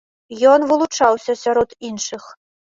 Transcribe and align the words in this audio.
Ён 0.51 0.65
вылучаўся 0.71 1.37
сярод 1.43 1.79
іншых. 1.93 2.23